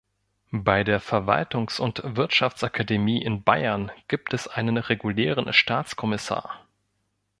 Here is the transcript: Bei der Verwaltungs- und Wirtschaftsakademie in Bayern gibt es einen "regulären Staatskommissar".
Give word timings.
Bei 0.55 0.83
der 0.83 0.99
Verwaltungs- 0.99 1.79
und 1.79 2.01
Wirtschaftsakademie 2.03 3.21
in 3.21 3.43
Bayern 3.43 3.91
gibt 4.07 4.33
es 4.33 4.47
einen 4.47 4.77
"regulären 4.77 5.53
Staatskommissar". 5.53 6.65